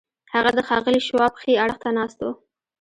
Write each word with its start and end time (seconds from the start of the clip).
هغه 0.33 0.51
د 0.57 0.59
ښاغلي 0.67 1.01
شواب 1.07 1.33
ښي 1.41 1.53
اړخ 1.63 1.77
ته 1.83 1.89
ناست 1.97 2.19
و 2.23 2.27